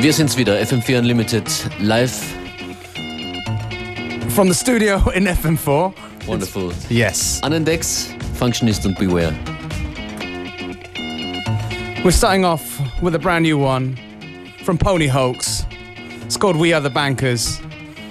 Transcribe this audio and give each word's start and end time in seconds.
Wir 0.00 0.12
sind's 0.12 0.36
wieder, 0.36 0.56
FM4 0.60 0.98
Unlimited, 0.98 1.44
live. 1.80 2.12
From 4.28 4.48
the 4.48 4.54
studio 4.54 5.10
in 5.10 5.26
FM4. 5.26 5.92
Wonderful. 6.28 6.72
Yes. 6.88 7.40
An 7.42 7.50
den 7.50 7.64
Decks, 7.64 8.14
Functionist 8.34 8.86
und 8.86 8.96
Beware. 8.96 9.34
We're 12.04 12.12
starting 12.12 12.44
off 12.44 12.62
with 13.02 13.16
a 13.16 13.18
brand 13.18 13.42
new 13.42 13.58
one 13.58 13.96
from 14.62 14.78
Pony 14.78 15.08
Hoax. 15.08 15.66
It's 16.24 16.36
called 16.36 16.54
We 16.54 16.72
Are 16.72 16.80
the 16.80 16.90
Bankers 16.90 17.60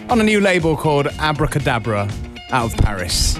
on 0.10 0.20
a 0.20 0.24
new 0.26 0.42
label 0.42 0.76
called 0.76 1.08
Abracadabra 1.20 2.10
out 2.52 2.66
of 2.66 2.78
Paris. 2.84 3.36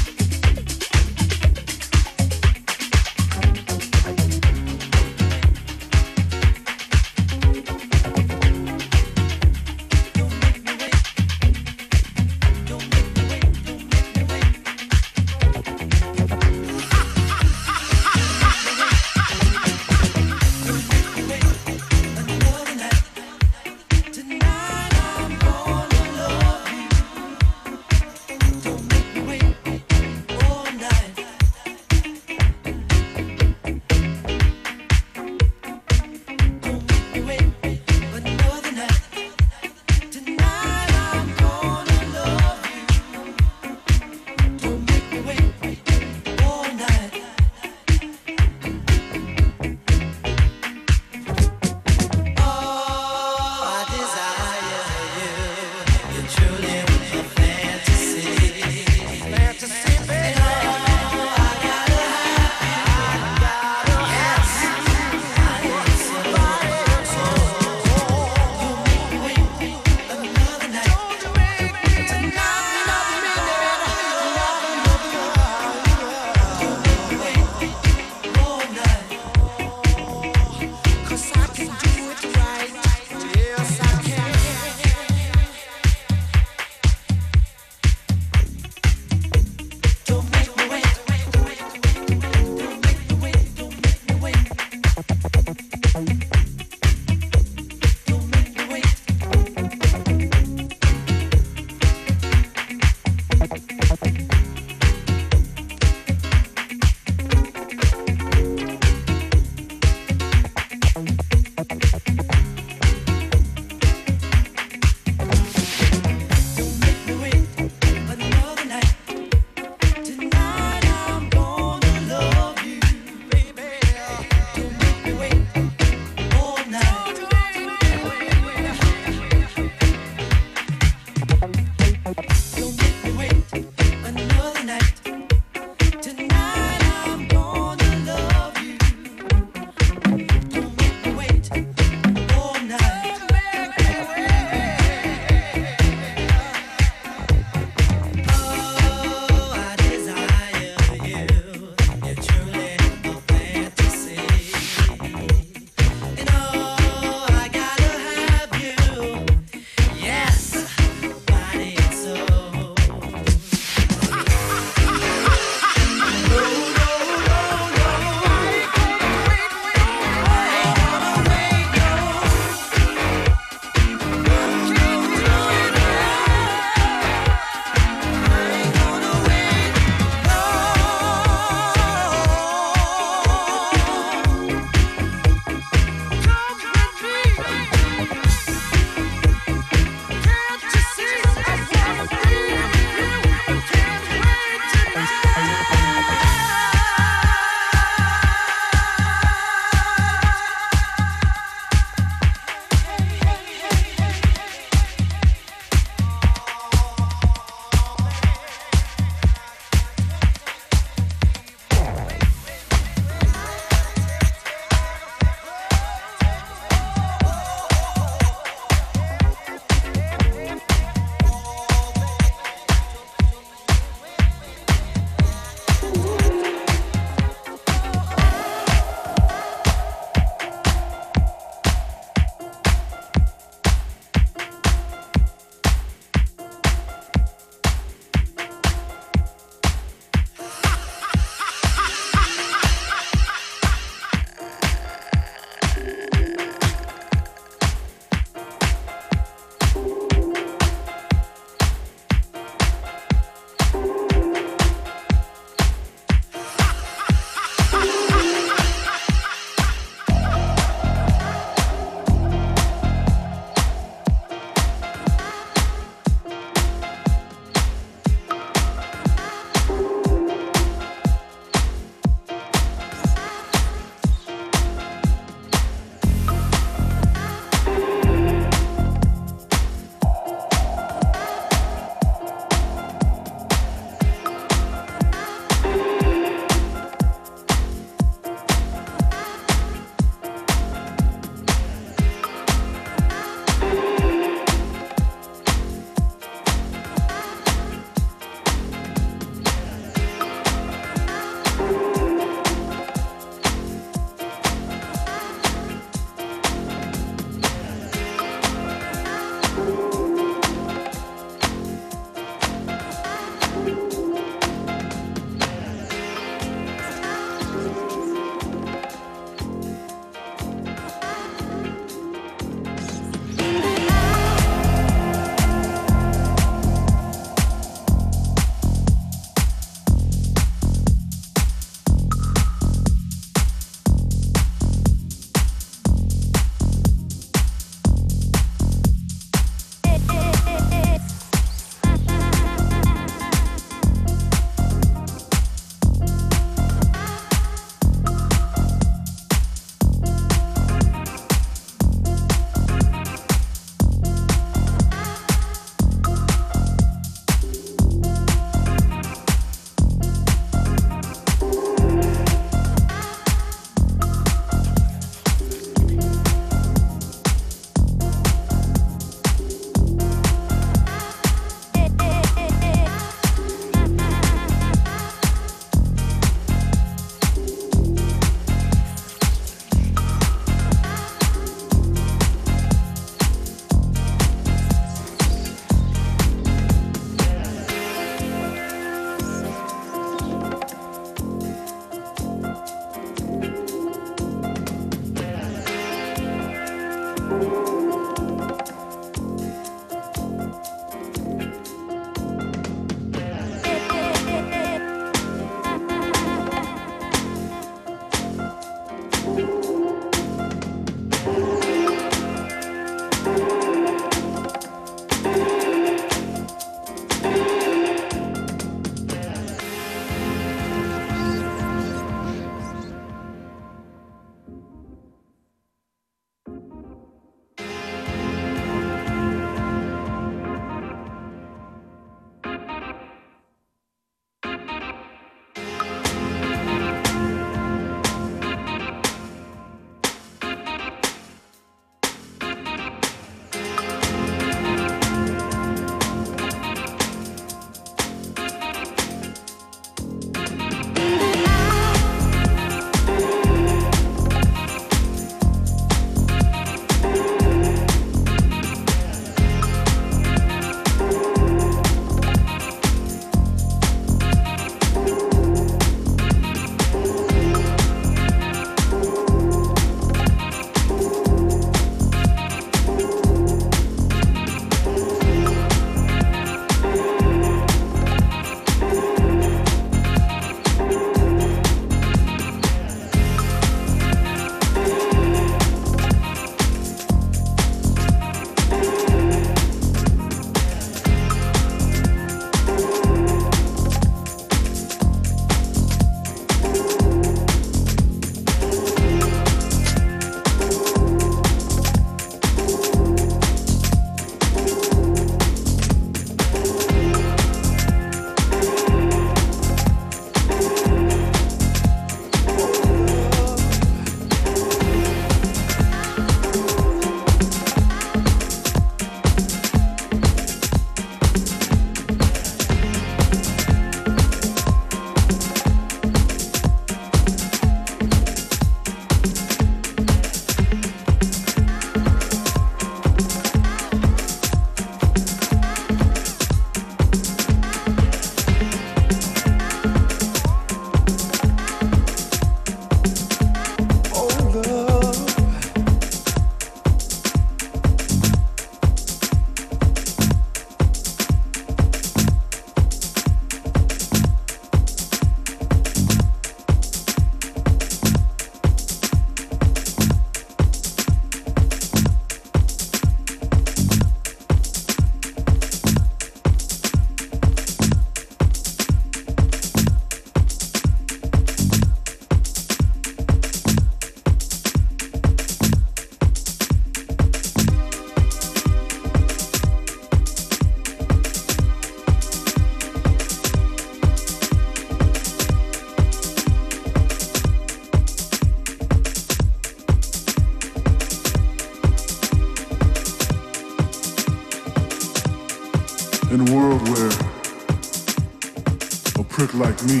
Like 599.62 599.82
me 599.84 600.00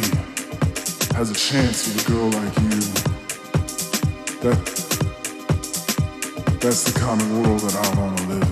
has 1.14 1.30
a 1.30 1.34
chance 1.34 1.86
with 1.86 2.04
a 2.04 2.10
girl 2.10 2.28
like 2.30 2.56
you, 2.62 2.80
that 4.40 4.58
that's 6.60 6.82
the 6.90 6.98
kind 6.98 7.20
of 7.20 7.30
world 7.38 7.60
that 7.60 7.76
I 7.76 8.00
want 8.00 8.18
to 8.18 8.24
live 8.26 8.42
in. 8.42 8.51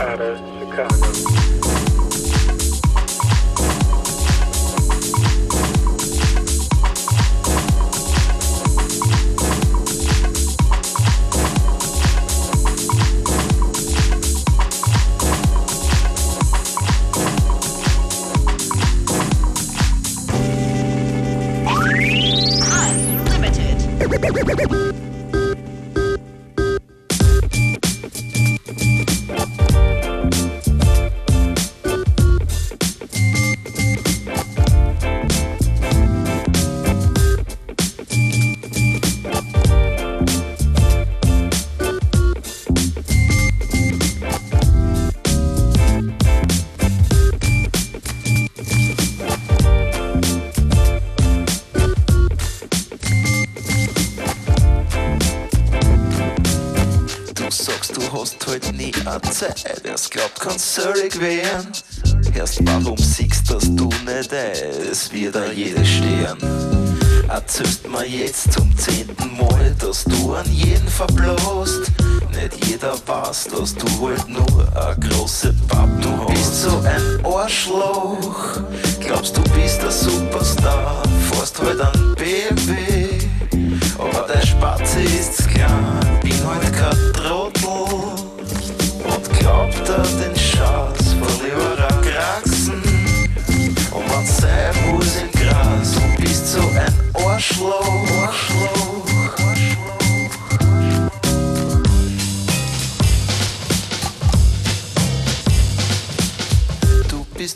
out 0.00 0.20
of 0.20 0.38
Chicago. 0.58 2.03
Wehren. 61.24 61.66
Erst 62.36 62.60
warum 62.66 62.98
siehst 62.98 63.50
dass 63.50 63.74
du 63.74 63.88
nicht 64.04 64.32
es 64.90 65.10
wieder 65.12 65.52
jede 65.52 65.84
stehen? 65.84 66.36
Erzählst 67.28 67.88
mir 67.88 68.06
jetzt 68.06 68.52
zum 68.52 68.76
zehnten 68.76 69.36
Mal, 69.38 69.74
dass 69.78 70.04
du 70.04 70.34
an 70.34 70.46
jeden 70.52 70.86
verblost. 70.88 71.90
Nicht 72.30 72.66
jeder 72.66 72.94
weiß, 73.06 73.48
dass 73.48 73.74
du 73.74 74.08
halt 74.08 74.23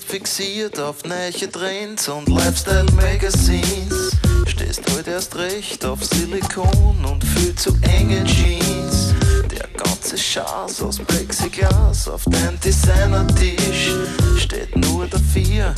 fixiert 0.08 0.80
auf 0.80 1.04
neue 1.04 1.50
Trends 1.52 2.08
und 2.08 2.28
Lifestyle-Magazines. 2.30 4.12
Stehst 4.46 4.80
heute 4.96 5.10
erst 5.10 5.36
recht 5.36 5.84
auf 5.84 6.02
Silikon 6.02 7.04
und 7.04 7.22
viel 7.22 7.54
zu 7.54 7.76
enge 7.82 8.24
Jeans. 8.24 9.12
Ganze 9.76 10.16
Chance 10.16 10.86
aus 10.86 10.98
Plexiglas 10.98 12.08
auf 12.08 12.24
deinem 12.24 12.58
Designer-Tisch. 12.60 13.92
Steht 14.38 14.74
nur 14.76 15.06
dafür, 15.06 15.74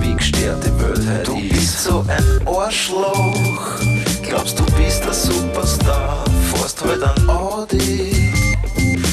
wie 0.00 0.14
gestört 0.14 0.64
die 0.64 0.80
Welt 0.80 0.98
heute 0.98 1.22
Du 1.24 1.48
bist 1.48 1.82
so 1.82 2.04
ein 2.06 2.46
Arschloch, 2.46 3.80
glaubst 4.22 4.56
du 4.56 4.64
bist 4.76 5.04
der 5.04 5.14
Superstar, 5.14 6.24
fährst 6.54 6.80
heute 6.84 7.08
halt 7.08 7.18
an 7.18 7.28
Audi, 7.28 8.32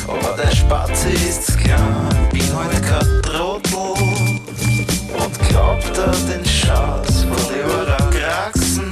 aber 0.07 0.37
der 0.37 0.55
Spatze 0.55 1.09
ist 1.09 1.57
unter 5.87 6.11
den 6.31 6.45
Schatz 6.45 7.23
von 7.23 7.55
überall 7.55 8.09
Kraxen 8.09 8.91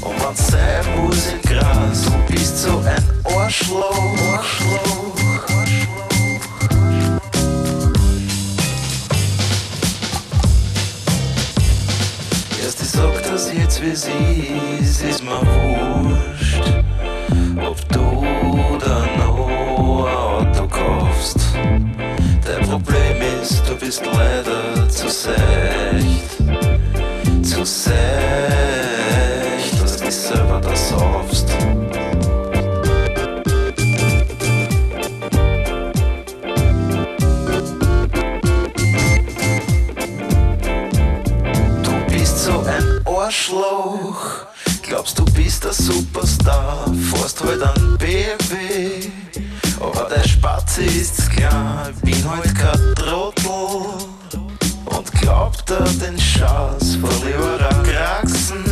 und 0.00 0.18
man 0.22 0.34
sehen 0.34 0.86
muss 0.96 1.26
im 1.32 1.42
Gras, 1.42 2.04
du 2.04 2.32
bist 2.32 2.62
so 2.62 2.78
ein 2.78 3.02
Arschloch. 3.24 4.16
Arschloch. 4.32 5.14
Erst 12.62 12.82
ich 12.82 12.88
sag 12.88 13.22
das 13.22 13.52
jetzt 13.52 13.82
wie 13.82 13.94
sie 13.94 14.80
ist, 14.80 15.02
ist 15.02 15.22
mir 15.24 15.40
wurscht, 15.40 16.84
ob 17.64 17.88
du 17.88 18.00
oder 18.74 19.07
Ist, 23.50 23.66
du 23.66 23.74
bist 23.76 24.04
leider 24.04 24.86
zu 24.90 25.08
secht. 25.08 26.36
Zu 27.42 27.64
secht, 27.64 28.02
dass 29.80 29.96
dich 29.96 30.14
selber 30.14 30.60
das 30.60 30.90
saufst. 30.90 31.48
Du 41.82 41.92
bist 42.10 42.44
so 42.44 42.60
ein 42.66 43.00
Arschloch. 43.06 44.46
Glaubst 44.82 45.18
du 45.18 45.24
bist 45.24 45.64
der 45.64 45.72
Superstar, 45.72 46.92
fährst 47.10 47.42
halt 47.42 47.62
an 47.62 47.96
BMW. 47.96 49.08
Aber 49.80 50.08
der 50.14 50.28
Spatze 50.28 50.82
ist 50.82 51.30
klar, 51.30 51.88
bin 52.02 52.28
halt 52.28 52.54
kein 52.54 52.94
Trottel. 52.96 53.37
Und 55.10 55.20
glaubt 55.20 55.70
er 55.70 55.84
den 55.84 56.18
Schatz, 56.18 56.96
verlierer 56.96 57.82
Kraxen. 57.82 58.64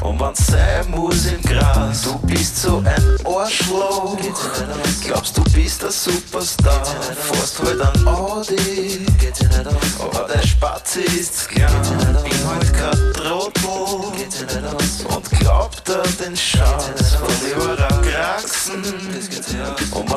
Und 0.00 0.20
wenn's 0.20 0.46
sein 0.46 0.90
muss 0.90 1.26
im 1.26 1.42
Gras, 1.42 2.02
du 2.02 2.18
bist 2.26 2.62
so 2.62 2.78
ein 2.78 3.26
Arschloch. 3.26 4.16
Glaubst 5.04 5.36
du 5.36 5.44
bist 5.52 5.82
der 5.82 5.90
Superstar, 5.90 6.84
fährst 6.84 7.62
halt 7.62 7.80
an 7.80 8.08
Audi. 8.08 9.06
Aber 9.98 10.26
der 10.32 10.46
Spatze 10.46 11.00
ist 11.00 11.48
klar, 11.48 11.70
bin 12.22 12.48
halt 12.48 12.72
kein 12.72 13.12
Trottel. 13.12 13.66
Und 15.14 15.30
glaubt 15.38 15.88
er 15.88 16.02
den 16.24 16.36
Schatz, 16.36 17.16
verlierer 17.16 17.88
Kraxen. 18.02 18.82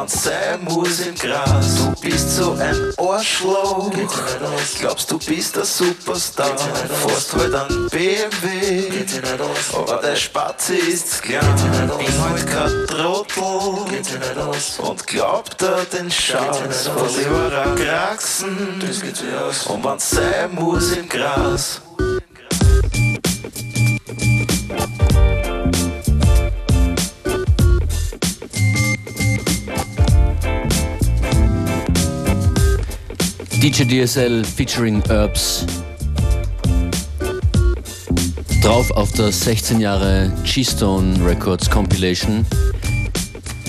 Sein 0.10 0.64
muss 0.64 1.02
im 1.02 1.14
Gras, 1.14 1.76
du 1.76 2.02
bist 2.02 2.36
so 2.36 2.54
ein 2.54 2.94
Arschloch. 2.98 3.92
Glaubst 4.80 5.12
du 5.12 5.20
bist 5.20 5.56
der 5.56 5.66
Superstar, 5.66 6.58
fährst 6.58 7.36
halt 7.36 7.54
an 7.54 7.88
BMW. 7.92 8.90
Aber 9.76 10.02
der 10.02 10.16
Spatze 10.16 10.76
ist 10.76 11.22
klar, 11.22 11.44
bin 12.00 12.22
halt 12.24 12.48
kein 12.48 12.88
Trottel. 12.88 13.44
Und 14.80 15.06
glaubt 15.06 15.62
er 15.62 15.86
den 15.86 16.10
Schatz, 16.10 16.88
verlierer 16.88 17.76
Kraxen. 17.76 18.82
Und 19.68 19.84
wenn's 19.84 20.10
sein 20.10 20.56
muss 20.56 20.92
im 20.94 21.08
Gras. 21.08 21.82
DJ 33.62 33.84
DSL 33.84 34.46
featuring 34.46 35.04
Herbs. 35.10 35.66
Drauf 38.62 38.90
auf 38.92 39.12
der 39.12 39.34
16 39.34 39.82
Jahre 39.82 40.32
G-Stone 40.46 41.26
Records 41.26 41.70
Compilation. 41.70 42.46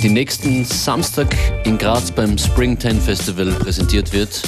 Die 0.01 0.09
nächsten 0.09 0.65
Samstag 0.65 1.37
in 1.65 1.77
Graz 1.77 2.13
beim 2.13 2.39
Spring 2.39 2.79
10 2.79 3.01
Festival 3.01 3.47
präsentiert 3.55 4.13
wird. 4.13 4.41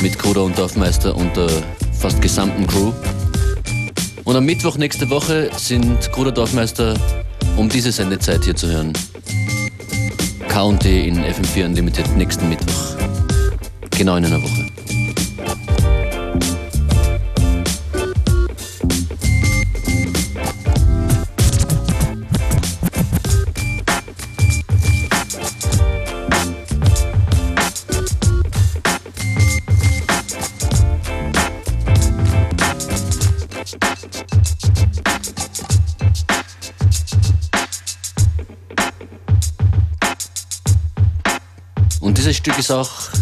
Mit 0.00 0.16
Kruder 0.16 0.44
und 0.44 0.56
Dorfmeister 0.56 1.16
und 1.16 1.36
der 1.36 1.50
fast 1.98 2.22
gesamten 2.22 2.68
Crew. 2.68 2.92
Und 4.22 4.36
am 4.36 4.44
Mittwoch 4.44 4.76
nächste 4.76 5.10
Woche 5.10 5.50
sind 5.56 6.12
Kruder 6.12 6.30
Dorfmeister 6.30 6.94
um 7.56 7.68
diese 7.68 7.90
Sendezeit 7.90 8.44
hier 8.44 8.54
zu 8.54 8.68
hören. 8.68 8.92
K&D 10.48 11.08
in 11.08 11.18
FM4 11.18 11.64
Unlimited 11.64 12.16
nächsten 12.16 12.48
Mittwoch. 12.48 13.05
Genau 13.98 14.16
in 14.16 14.26
einer 14.26 14.42
Woche. 14.42 14.66
Und 42.00 42.18
dieses 42.18 42.36
Stück 42.36 42.58
ist 42.58 42.70
auch 42.70 43.15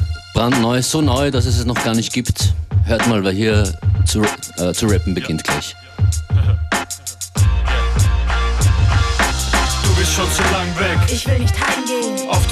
brandneu, 0.51 0.83
so 0.83 1.01
neu, 1.01 1.31
dass 1.31 1.47
es 1.47 1.59
es 1.59 1.65
noch 1.65 1.83
gar 1.85 1.95
nicht 1.95 2.13
gibt. 2.13 2.53
Hört 2.85 3.07
mal, 3.09 3.25
wer 3.25 3.33
hier 3.33 3.65
zu, 4.05 4.23
äh, 4.59 4.75
zu 4.75 4.87
rappen 4.87 5.15
beginnt 5.15 5.43
gleich. 5.43 5.75
Du 9.83 9.95
bist 9.97 10.13
schon 10.13 10.31
zu 10.31 10.43
lang 10.53 10.69
weg, 10.79 10.99
Ich 11.11 11.27
will 11.27 11.39
nicht 11.39 11.55
heimgehen. 11.59 11.84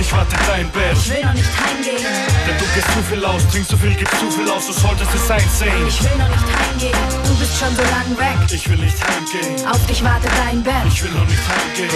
Auf 0.03 0.09
dich 0.09 0.12
wartet 0.12 0.38
dein 0.49 0.69
Bett. 0.71 0.97
Ich 0.97 1.11
will 1.11 1.23
noch 1.25 1.33
nicht 1.33 1.51
heimgehen. 1.62 2.03
Denn 2.47 2.59
du 2.59 2.65
gehst 2.75 2.91
zu 2.93 3.03
viel 3.09 3.25
aus, 3.25 3.43
trinkst 3.49 3.71
zu 3.71 3.77
viel, 3.77 3.95
gibst 3.95 4.19
zu 4.19 4.31
viel 4.31 4.51
aus, 4.51 4.67
du 4.67 4.73
solltest 4.73 5.15
es 5.15 5.31
einsehen. 5.31 5.87
Ich 5.87 6.03
will 6.03 6.19
noch 6.19 6.29
nicht 6.29 6.59
heimgehen. 6.59 6.99
Du 7.23 7.35
bist 7.37 7.59
schon 7.59 7.75
so 7.77 7.83
lang 7.83 8.11
weg. 8.19 8.38
Ich 8.51 8.69
will 8.69 8.79
nicht 8.79 8.97
heimgehen, 8.99 9.67
Auf 9.69 9.87
dich 9.87 10.03
wartet 10.03 10.31
dein 10.45 10.62
Bett. 10.62 10.75
ich 10.88 11.03
will 11.03 11.11
noch 11.12 11.27
nicht 11.27 11.43
heimgehen. 11.49 11.91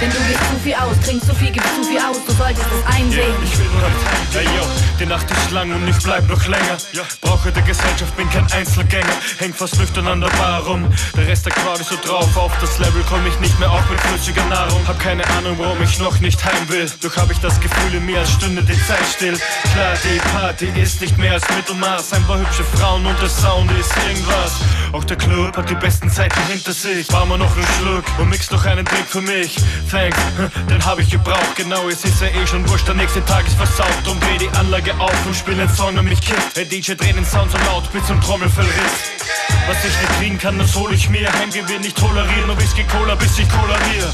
Denn 0.00 0.10
du 0.10 0.18
gehst 0.26 0.42
zu 0.50 0.56
viel 0.64 0.74
aus, 0.74 0.96
trinkst 1.06 1.26
zu 1.28 1.34
viel, 1.34 1.50
gibst 1.52 1.74
zu 1.76 1.84
viel 1.84 1.98
aus. 2.00 2.16
Du 2.26 2.32
solltest 2.32 2.66
es 2.66 2.94
einsehen. 2.96 3.34
Ich 3.44 3.58
will 3.58 3.66
nur 3.70 3.88
nicht 3.88 4.06
heimgehen, 4.10 4.56
yo. 4.56 4.64
Die 4.98 5.06
Nacht 5.06 5.30
ist 5.30 5.50
lang 5.52 5.72
und 5.72 5.86
ich 5.88 5.98
bleib 6.02 6.28
noch 6.28 6.44
länger. 6.46 6.76
Brauche 7.20 7.52
der 7.52 7.62
Gesellschaft, 7.62 8.16
bin 8.16 8.28
kein 8.30 8.50
Einzelgänger. 8.52 9.14
Häng 9.38 9.54
fast 9.54 9.78
nüchtern 9.78 10.06
an 10.08 10.20
der 10.20 10.28
Bar 10.30 10.64
rum. 10.66 10.86
Der 11.16 11.26
Rest 11.28 11.46
der 11.46 11.52
Crowd 11.52 11.80
ist 11.80 11.90
so 11.90 11.96
drauf, 12.04 12.36
auf 12.36 12.52
das 12.60 12.78
Level 12.78 13.02
komm 13.08 13.24
ich 13.26 13.38
nicht 13.40 13.58
mehr 13.60 13.70
auf 13.70 13.88
mit 13.88 14.00
flüssiger 14.00 14.44
Nahrung. 14.46 14.80
Hab 14.86 14.98
keine 15.00 15.24
Ahnung, 15.38 15.56
warum 15.58 15.80
ich 15.82 15.98
noch 15.98 16.18
nicht 16.20 16.44
heim 16.44 16.68
will. 16.68 16.90
Doch 17.00 17.16
hab 17.16 17.30
ich 17.30 17.38
das 17.38 17.51
Gefühl 17.60 17.94
in 17.94 18.06
mir, 18.06 18.20
als 18.20 18.30
stünde 18.30 18.62
die 18.62 18.78
Zeit 18.86 19.04
still. 19.14 19.38
Klar, 19.72 19.94
die 20.04 20.18
Party 20.36 20.68
ist 20.80 21.00
nicht 21.00 21.16
mehr 21.18 21.32
als 21.32 21.44
Mittelmaß. 21.54 22.12
Ein 22.12 22.24
paar 22.24 22.38
hübsche 22.38 22.64
Frauen 22.64 23.04
und 23.06 23.20
der 23.20 23.28
Sound 23.28 23.70
ist 23.72 23.92
irgendwas. 24.08 24.52
Auch 24.92 25.04
der 25.04 25.16
Club 25.16 25.56
hat 25.56 25.68
die 25.70 25.74
besten 25.74 26.10
Zeiten 26.10 26.40
hinter 26.48 26.72
sich. 26.72 27.10
War 27.12 27.24
mal 27.26 27.38
noch 27.38 27.54
einen 27.56 27.66
Schluck 27.78 28.04
und 28.18 28.28
mix 28.28 28.50
noch 28.50 28.64
einen 28.64 28.84
Drink 28.84 29.06
für 29.06 29.22
mich. 29.22 29.56
Thanks, 29.90 30.16
den 30.70 30.84
hab 30.84 30.98
ich 30.98 31.10
gebraucht. 31.10 31.56
Genau, 31.56 31.88
es 31.88 32.04
ist 32.04 32.20
ja 32.20 32.28
eh 32.28 32.46
schon 32.46 32.68
wurscht. 32.68 32.86
Der 32.86 32.94
nächste 32.94 33.24
Tag 33.24 33.46
ist 33.46 33.56
versaut 33.56 34.06
und 34.10 34.22
dreh 34.22 34.38
die 34.38 34.50
Anlage 34.58 34.92
auf 34.98 35.26
und 35.26 35.34
spiel 35.34 35.58
einen 35.58 35.74
Song, 35.74 35.94
der 35.94 36.02
mich 36.02 36.20
kickt. 36.20 36.56
Der 36.56 36.64
DJ 36.64 36.92
dreht 36.94 37.16
den 37.16 37.24
Sound 37.24 37.50
so 37.50 37.58
laut 37.70 37.90
bis 37.92 38.06
zum 38.06 38.20
Trommelfellriss. 38.20 39.22
Was 39.66 39.84
ich 39.84 40.00
nicht 40.00 40.18
kriegen 40.18 40.38
kann, 40.38 40.58
das 40.58 40.74
hol 40.74 40.92
ich 40.92 41.08
mir. 41.08 41.32
Heimgehen 41.32 41.68
wir 41.68 41.78
nicht 41.78 41.96
tolerieren, 41.96 42.46
nur 42.46 42.58
Whisky 42.58 42.84
Cola, 42.84 43.14
bis 43.14 43.38
ich 43.38 43.48
kolerier. 43.48 44.10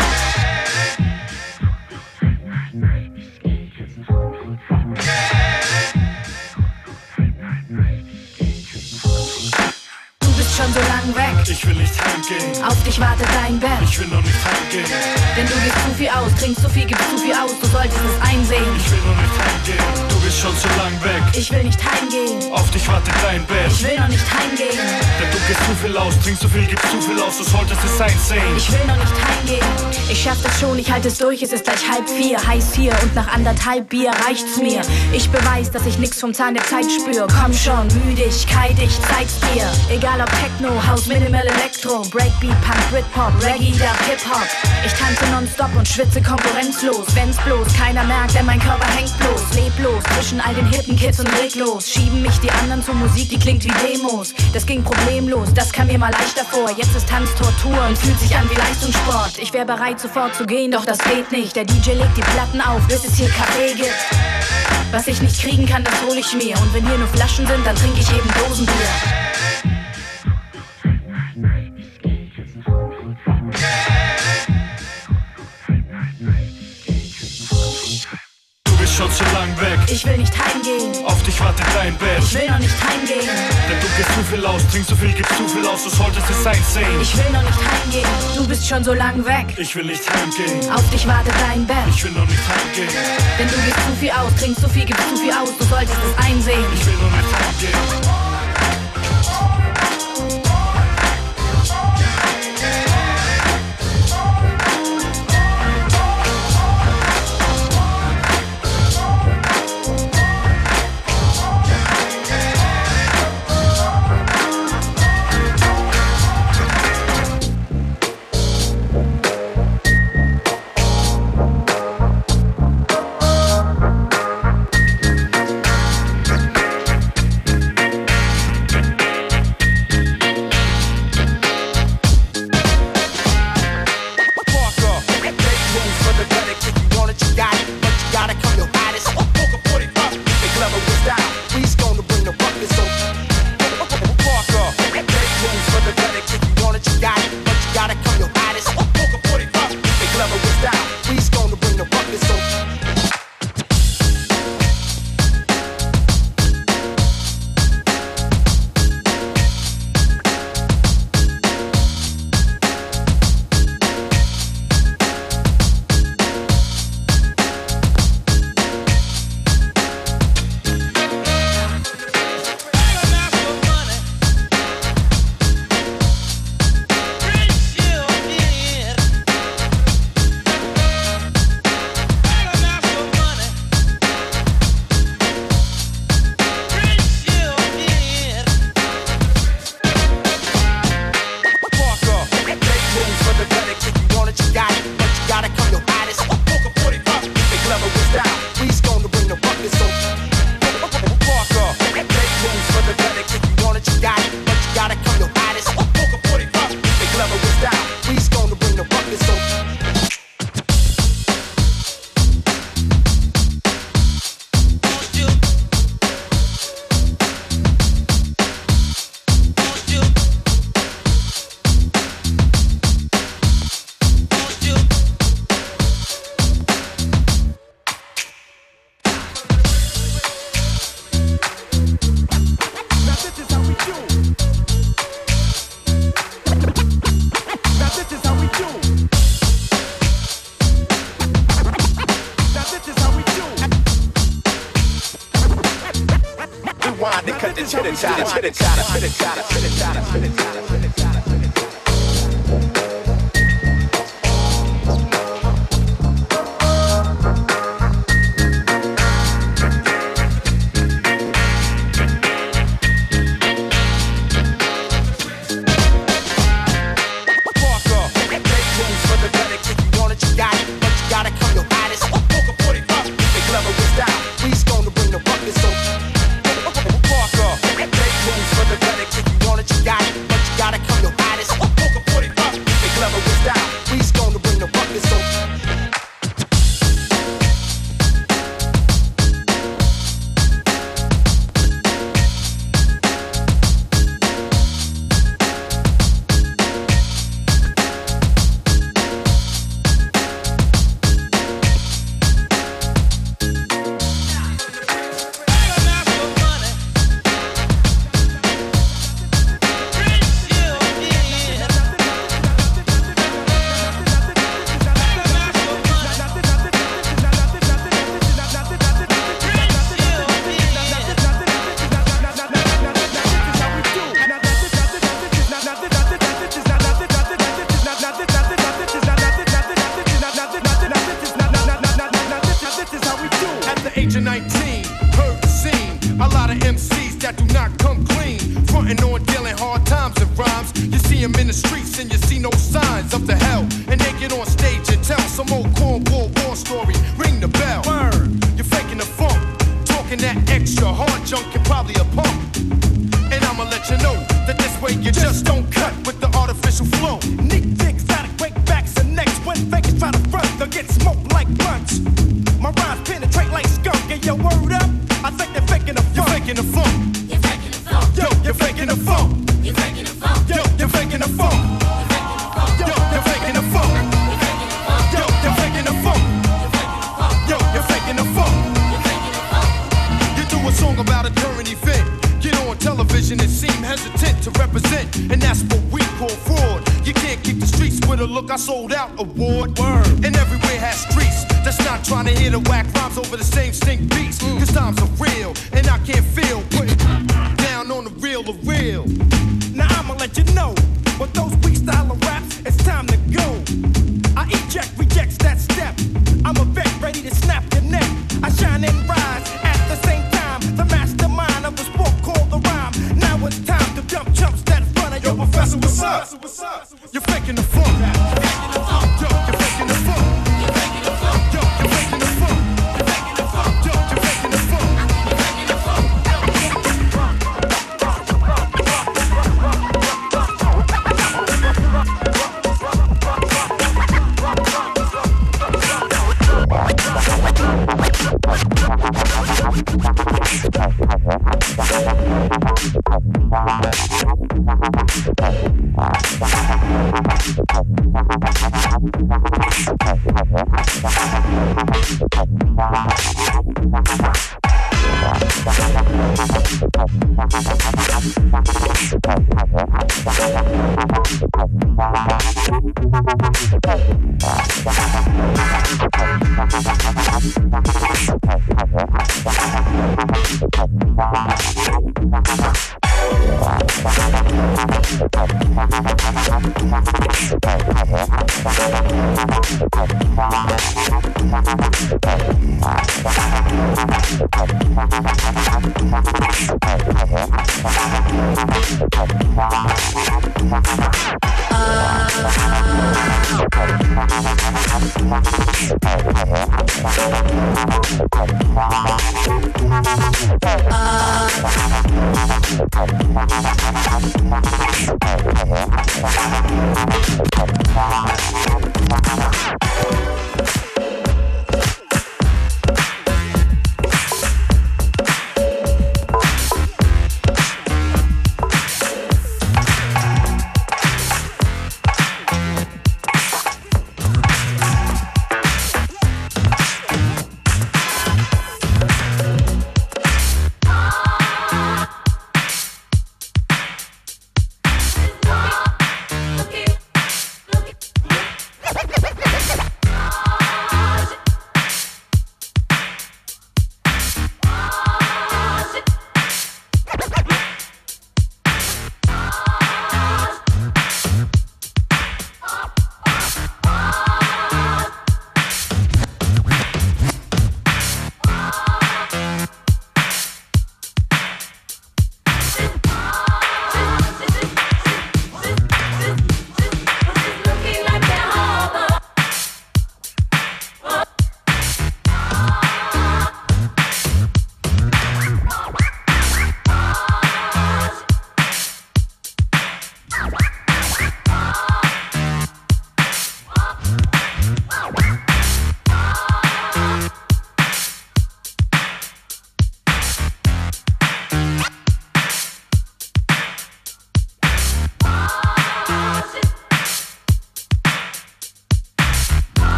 Schon 10.68 10.82
so 10.82 10.88
lang 10.88 11.14
weg. 11.16 11.48
Ich 11.48 11.66
will 11.66 11.74
nicht 11.74 11.94
heimgehen, 11.96 12.64
Auf 12.64 12.82
dich 12.84 13.00
wartet 13.00 13.26
dein 13.42 13.58
Bett. 13.58 13.70
ich 13.82 13.98
will 13.98 14.08
noch 14.08 14.22
nicht 14.22 14.38
heimgehen. 14.44 14.90
Denn 15.36 15.46
du 15.46 15.54
gehst 15.64 15.78
zu 15.84 15.94
viel 15.96 16.08
aus, 16.08 16.34
trinkst 16.38 16.62
zu 16.62 16.68
viel, 16.68 16.84
gibst 16.84 17.10
zu 17.10 17.18
viel 17.18 17.32
aus. 17.32 17.52
Du 17.60 17.66
solltest 17.68 18.00
es 18.04 18.28
einsehen. 18.28 18.64
Ich 18.76 18.90
will 18.90 18.98
noch 18.98 19.16
nicht 19.16 19.36
heimgehen, 19.38 20.08
du 20.08 20.20
bist 20.20 20.38
schon 20.38 20.56
zu 20.58 20.68
lang 20.76 20.92
weg. 21.04 21.22
Ich 21.32 21.50
will 21.50 21.64
nicht 21.64 21.80
heimgehen. 21.80 22.52
Auf 22.52 22.70
dich 22.70 22.86
wartet 22.88 23.14
dein 23.22 23.44
Bett. 23.46 23.70
Ich 23.72 23.84
will 23.84 23.98
noch 23.98 24.08
nicht 24.08 24.26
heimgehen. 24.28 24.76
Denn 24.76 25.30
du 25.30 25.38
gehst 25.46 25.64
zu 25.64 25.74
viel 25.82 25.96
aus, 25.96 26.14
trinkst 26.22 26.42
zu 26.42 26.48
viel, 26.48 26.66
gibst 26.66 26.90
zu 26.90 27.00
viel 27.00 27.20
aus, 27.20 27.38
du 27.38 27.44
solltest 27.44 27.80
es 27.84 28.00
einsehen. 28.00 28.56
Ich 28.56 28.70
will 28.72 28.86
noch 28.86 28.96
nicht 28.96 29.14
heimgehen. 29.24 29.66
Ich 30.10 30.22
schaff 30.22 30.38
das 30.42 30.60
schon, 30.60 30.78
ich 30.78 30.90
halte 30.90 31.08
es 31.08 31.18
durch. 31.18 31.42
Es 31.42 31.52
ist 31.52 31.64
gleich 31.64 31.88
halb 31.90 32.08
vier, 32.08 32.38
heiß 32.46 32.74
hier 32.74 32.92
und 33.02 33.14
nach 33.14 33.28
anderthalb 33.28 33.88
Bier 33.88 34.10
reicht's 34.26 34.56
mir. 34.58 34.82
Ich 35.12 35.28
beweis, 35.30 35.70
dass 35.70 35.86
ich 35.86 35.98
nix 35.98 36.20
vom 36.20 36.34
Zahn 36.34 36.54
der 36.54 36.64
Zeit 36.64 36.86
spür. 36.90 37.26
Komm 37.40 37.52
schon, 37.52 37.88
Müdigkeit, 38.04 38.76
ich 38.82 38.98
zeig's 39.02 39.38
dir. 39.52 39.64
Egal 39.94 40.20
ob 40.20 40.28
Techno, 40.68 40.86
House, 40.86 41.06
Minimal 41.06 41.46
Electro, 41.46 42.02
Breakbeat, 42.10 42.54
Punk, 42.60 42.90
Britpop, 42.90 43.32
Reggae, 43.42 43.72
Dub, 43.72 43.98
Hip-Hop. 44.06 44.46
Ich 44.84 44.92
tanze 44.92 45.24
nonstop 45.30 45.74
und 45.76 45.88
schwitze 45.88 46.20
konkurrenzlos. 46.20 47.06
Wenn's 47.14 47.36
bloß 47.38 47.66
keiner 47.74 48.04
merkt, 48.04 48.34
denn 48.34 48.44
mein 48.44 48.58
Körper 48.60 48.86
hängt 48.88 49.16
bloß. 49.18 49.54
Leblos 49.54 50.02
zwischen 50.14 50.40
all 50.40 50.54
den 50.54 50.66
hippen 50.66 50.96
Kids 50.96 51.20
und 51.20 51.28
reglos. 51.40 51.90
Schieben 51.90 52.22
mich 52.22 52.38
die 52.40 52.50
anderen 52.50 52.82
zur 52.82 52.94
Musik, 52.94 53.30
die 53.30 53.38
klingt 53.38 53.64
wie 53.64 53.72
Demos. 53.86 54.34
Das 54.52 54.66
ging 54.66 54.82
problemlos, 54.82 55.52
das 55.54 55.72
kam 55.72 55.86
mir 55.86 55.98
mal 55.98 56.12
leichter 56.12 56.44
vor. 56.44 56.70
Jetzt 56.76 56.94
ist 56.94 57.08
Tanz 57.08 57.30
Tortur 57.34 57.86
und 57.88 57.96
fühlt 57.96 58.18
sich 58.20 58.36
an 58.36 58.48
wie 58.50 58.56
Leistungssport. 58.56 59.38
Ich 59.38 59.52
wäre 59.52 59.64
bereit 59.64 60.00
sofort 60.00 60.34
zu 60.34 60.44
gehen, 60.44 60.70
doch 60.70 60.84
das 60.84 60.98
geht 60.98 61.32
nicht. 61.32 61.56
Der 61.56 61.64
DJ 61.64 61.92
legt 61.92 62.16
die 62.16 62.22
Platten 62.22 62.60
auf, 62.60 62.86
bis 62.88 63.04
es 63.04 63.16
hier 63.16 63.30
Kaffee 63.30 63.74
gibt. 63.74 63.94
Was 64.92 65.06
ich 65.06 65.20
nicht 65.22 65.40
kriegen 65.40 65.66
kann, 65.66 65.84
das 65.84 65.94
hol 66.06 66.16
ich 66.16 66.34
mir. 66.34 66.56
Und 66.60 66.74
wenn 66.74 66.86
hier 66.86 66.98
nur 66.98 67.08
Flaschen 67.08 67.46
sind, 67.46 67.66
dann 67.66 67.76
trinke 67.76 68.00
ich 68.00 68.10
eben 68.10 68.28
Dosenbier. 68.38 69.27
Zu 79.06 79.24
lang 79.32 79.48
weg. 79.60 79.78
Ich 79.86 80.04
will 80.04 80.16
nicht 80.16 80.34
heimgehen. 80.36 81.04
Auf 81.04 81.22
dich 81.22 81.38
wartet 81.40 81.64
dein 81.72 81.96
Bett. 81.98 82.18
Ich 82.18 82.34
will 82.34 82.50
noch 82.50 82.58
nicht 82.58 82.74
heimgehen. 82.82 83.28
Denn 83.68 83.80
du 83.80 83.86
gibst 83.96 84.12
zu 84.12 84.24
viel 84.24 84.44
aus, 84.44 84.66
trinkst 84.72 84.90
zu 84.90 84.96
viel, 84.96 85.12
gibst 85.12 85.36
zu 85.36 85.48
viel 85.48 85.66
aus, 85.66 85.84
du 85.84 85.90
solltest 85.90 86.26
es 86.28 86.46
einsehen. 86.46 87.00
Ich 87.00 87.16
will 87.16 87.30
noch 87.32 87.42
nicht 87.42 87.58
heimgehen. 87.58 88.08
Du 88.34 88.48
bist 88.48 88.66
schon 88.66 88.82
so 88.82 88.94
lang 88.94 89.24
weg. 89.24 89.54
Ich 89.56 89.74
will 89.76 89.84
nicht 89.84 90.02
heimgehen. 90.10 90.70
Auf 90.72 90.88
dich 90.90 91.06
wartet 91.06 91.34
dein 91.48 91.64
Bett. 91.66 91.76
Ich 91.90 92.04
will 92.04 92.12
noch 92.12 92.26
nicht 92.26 92.42
heimgehen. 92.48 92.90
Denn 93.38 93.46
du 93.46 93.54
gibst 93.64 93.86
zu 93.86 93.92
viel 94.00 94.10
aus, 94.10 94.34
trinkst 94.36 94.60
zu 94.60 94.68
viel, 94.68 94.84
gibst 94.84 95.08
zu 95.08 95.16
viel 95.16 95.32
aus. 95.32 95.56
Du 95.56 95.64
solltest 95.64 95.98
es 96.04 96.26
einsehen. 96.26 96.64
Ich 96.74 96.86
will 96.86 96.94
noch 96.94 97.16
nicht 97.16 97.30
heimgehen. 97.38 98.37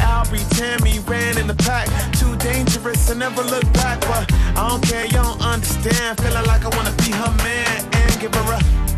Albie, 0.00 0.46
Tammy 0.56 0.98
ran 1.00 1.38
in 1.38 1.46
the 1.46 1.54
pack. 1.54 1.88
Too 2.12 2.36
dangerous, 2.36 3.10
I 3.10 3.14
never 3.14 3.42
look 3.42 3.64
back, 3.72 4.00
but 4.00 4.30
I 4.56 4.68
don't 4.68 4.82
care, 4.82 5.04
you 5.04 5.12
don't 5.12 5.40
understand. 5.40 6.18
Feeling 6.20 6.46
like 6.46 6.64
I 6.64 6.70
wanna 6.76 6.92
be 6.98 7.10
her 7.12 7.32
man 7.44 7.84
and 7.92 8.20
give 8.20 8.34
her 8.34 8.52
a 8.54 8.95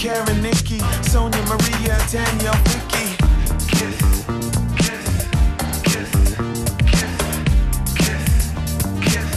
Karen, 0.00 0.40
Nikki, 0.40 0.78
Sonia, 1.02 1.42
Maria, 1.44 1.98
Tanya, 2.08 2.52
Vicky. 2.64 3.16
Kiss, 3.68 4.00
kiss, 4.78 5.04
kiss, 5.84 5.84
kiss, 5.84 6.10
kiss, 7.92 8.10
kiss, 9.04 9.30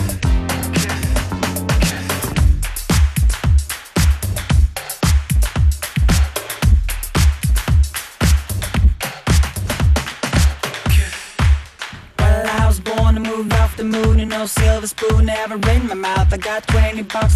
kiss, 10.88 11.14
Well, 12.20 12.47
I 12.47 12.68
was 12.68 12.80
born 12.80 13.16
to 13.16 13.20
move 13.20 13.51
off 13.51 13.76
the 13.76 13.84
moon 13.84 14.14
no 14.43 14.47
silver 14.47 14.88
spoon 14.88 15.26
never 15.26 15.55
in 15.72 15.88
my 15.88 15.93
mouth. 15.93 16.34
I 16.34 16.38
got 16.38 16.68
20 16.68 17.03
bucks 17.03 17.33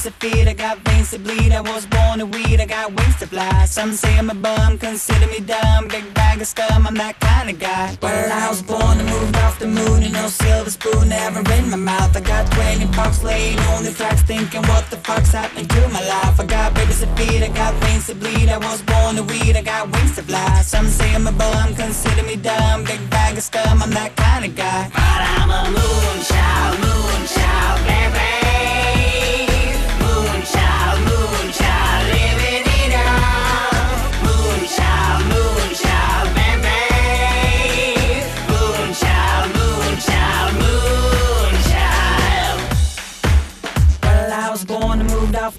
babies 0.00 0.18
to 0.18 0.28
feed, 0.28 0.48
I 0.48 0.54
got 0.54 0.78
veins 0.78 1.10
to 1.10 1.18
bleed. 1.18 1.52
I 1.52 1.60
was 1.60 1.86
born 1.86 2.18
to 2.18 2.26
weed, 2.26 2.60
I 2.60 2.66
got 2.66 2.92
wings 2.92 3.18
to 3.18 3.26
fly. 3.26 3.64
Some 3.66 3.92
say 3.92 4.16
I'm 4.18 4.30
a 4.30 4.34
bum, 4.34 4.78
consider 4.78 5.26
me 5.26 5.40
dumb. 5.40 5.88
Big 5.88 6.12
bag 6.14 6.40
of 6.40 6.46
scum, 6.46 6.86
I'm 6.86 6.94
that 6.94 7.18
kind 7.20 7.50
of 7.50 7.58
guy. 7.58 7.96
Well, 8.02 8.32
I 8.32 8.48
was 8.48 8.62
born 8.62 8.98
to 8.98 9.04
move 9.04 9.34
off 9.36 9.58
the 9.58 9.66
moon, 9.66 10.02
and 10.02 10.12
no 10.12 10.28
silver 10.28 10.70
spoon 10.70 11.08
never 11.08 11.40
in 11.52 11.70
my 11.70 11.76
mouth. 11.76 12.16
I 12.16 12.20
got 12.20 12.50
20 12.52 12.86
bucks 12.96 13.22
laying 13.22 13.58
on 13.72 13.84
the 13.84 13.92
tracks, 13.92 14.22
thinking 14.22 14.62
what 14.62 14.88
the 14.90 14.96
fuck's 14.96 15.32
happened 15.32 15.68
to 15.70 15.88
my 15.88 16.02
life. 16.06 16.40
I 16.40 16.46
got 16.46 16.74
babies 16.74 17.00
to 17.00 17.06
feed, 17.16 17.42
I 17.42 17.48
got 17.48 17.74
veins 17.82 18.06
to 18.06 18.14
bleed. 18.14 18.48
I 18.48 18.58
was 18.58 18.82
born 18.82 19.16
to 19.16 19.22
weed, 19.22 19.56
I 19.56 19.62
got 19.62 19.90
wings 19.92 20.16
to 20.16 20.22
fly. 20.22 20.62
Some 20.62 20.86
say 20.86 21.14
I'm 21.14 21.26
a 21.26 21.32
bum, 21.32 21.74
consider 21.74 22.22
me 22.22 22.36
dumb. 22.36 22.84
Big 22.84 23.02
bag 23.10 23.36
of 23.36 23.42
scum, 23.42 23.82
I'm 23.82 23.90
that 23.90 24.16
kind 24.16 24.44
of 24.44 24.54
guy. 24.56 24.90
But 24.92 25.20
I'm 25.36 25.50
a 25.50 25.60
moonchild, 25.76 26.74
moonchild, 26.84 26.99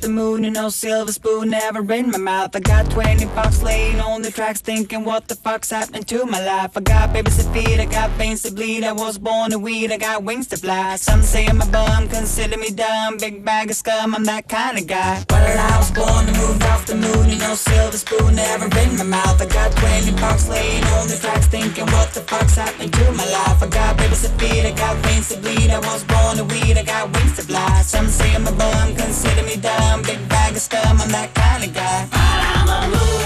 the 0.02 0.10
moon 0.10 0.45
and 0.45 0.56
no 0.56 0.70
silver 0.70 1.12
spoon 1.12 1.49
never 1.49 1.80
in 1.93 2.10
my 2.10 2.18
mouth. 2.18 2.56
I 2.56 2.60
got 2.60 2.89
20 2.89 3.26
bucks 3.36 3.62
laying 3.62 3.99
on 3.99 4.22
the 4.22 4.32
tracks 4.32 4.60
thinking 4.60 5.06
what 5.06 5.28
the 5.28 5.36
fuck's 5.36 5.70
happening 5.70 6.04
to 6.04 6.26
my 6.26 6.43
life. 6.43 6.76
I 6.76 6.82
got 6.82 7.14
babies 7.14 7.38
to 7.38 7.43
feed, 7.54 7.80
I 7.80 7.86
got 7.86 8.10
veins 8.12 8.41
to 8.43 8.52
bleed. 8.52 8.84
I 8.84 8.93
was 8.93 9.18
born 9.20 9.52
to 9.52 9.60
weed, 9.60 9.91
I 9.91 9.97
got 9.97 10.24
wings 10.24 10.47
to 10.47 10.58
fly. 10.58 10.95
Some 10.95 11.22
say 11.22 11.45
I'm 11.45 11.62
a 11.62 11.66
bum, 11.68 12.10
consider 12.10 12.58
me 12.58 12.72
dumb. 12.72 13.18
Big 13.18 13.45
bag 13.45 13.70
of 13.70 13.76
scum, 13.76 14.16
I'm 14.16 14.26
that 14.26 14.49
kind 14.49 14.78
of 14.80 14.88
guy. 14.88 15.24
Well, 15.30 15.60
I 15.72 15.78
was 15.78 15.91
born 15.91 16.26
to 16.26 16.34
move 16.34 16.62
off 16.64 16.86
the 16.88 16.95
moon 16.95 17.30
and 17.30 17.39
no 17.39 17.54
silver 17.54 17.97
spoon 17.97 18.36
never 18.36 18.66
in 18.80 18.97
my 18.97 19.04
mouth. 19.04 19.39
I 19.41 19.45
got 19.45 19.72
20 19.72 20.12
bucks 20.20 20.49
laying 20.49 20.84
on 20.97 21.08
the 21.08 21.18
tracks 21.18 21.47
thinking 21.47 21.86
what 21.86 22.12
the 22.14 22.22
fuck's 22.22 22.56
happening 22.56 22.91
to 22.91 23.12
my 23.12 23.26
life. 23.30 23.62
I 23.62 23.68
got 23.68 23.97
babies 23.97 24.24
to 24.24 24.30
feed, 24.39 24.66
I 24.66 24.72
got 24.72 24.97
veins 25.06 25.30
to 25.30 25.38
bleed. 25.39 25.70
I 25.70 25.80
was 25.80 26.04
born 26.06 26.38
to 26.38 26.45
weed, 26.45 26.78
I 26.78 26.84
got 26.84 27.14
wings 27.14 27.36
to 27.36 27.43
fly. 27.43 27.82
Some 27.84 28.08
say 28.08 28.34
I'm 28.34 28.47
a 28.47 28.52
bum, 28.52 28.95
consider 28.95 29.43
me 29.43 29.58
dumb. 29.58 29.90
Big 29.99 30.27
bag 30.29 30.53
of 30.53 30.59
scum, 30.61 30.99
I'm 30.99 31.11
that 31.11 31.33
kind 31.35 31.63
of 31.63 31.73
guy. 31.73 32.07
But 32.09 32.19
I'm 32.19 32.67
a 32.67 32.95
moonchild, 32.95 33.20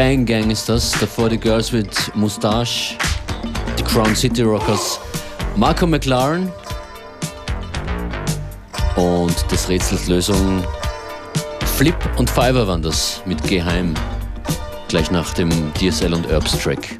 Bang 0.00 0.24
Gang 0.24 0.50
ist 0.50 0.66
das, 0.66 0.92
davor 0.92 1.28
die 1.28 1.36
Girls 1.36 1.74
with 1.74 2.10
Moustache, 2.14 2.96
die 3.78 3.82
Crown 3.82 4.16
City 4.16 4.40
Rockers, 4.40 4.98
Marco 5.56 5.86
McLaren 5.86 6.50
und 8.96 9.34
des 9.52 9.68
Rätsels 9.68 10.08
Lösung 10.08 10.64
Flip 11.76 11.94
und 12.16 12.30
Fiverr 12.30 12.66
waren 12.66 12.80
das 12.80 13.20
mit 13.26 13.42
Geheim, 13.42 13.92
gleich 14.88 15.10
nach 15.10 15.34
dem 15.34 15.50
DSL 15.74 16.14
und 16.14 16.26
Herbs 16.30 16.58
Track. 16.58 16.99